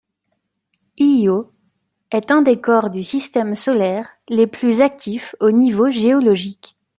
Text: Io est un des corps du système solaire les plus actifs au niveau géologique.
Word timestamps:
Io 0.97 1.53
est 2.09 2.31
un 2.31 2.41
des 2.41 2.59
corps 2.59 2.89
du 2.89 3.03
système 3.03 3.53
solaire 3.53 4.09
les 4.29 4.47
plus 4.47 4.81
actifs 4.81 5.35
au 5.39 5.51
niveau 5.51 5.91
géologique. 5.91 6.75